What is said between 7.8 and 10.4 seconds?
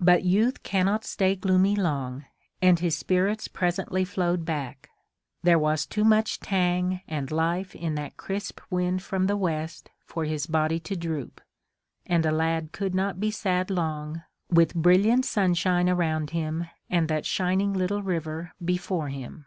that crisp wind from the west for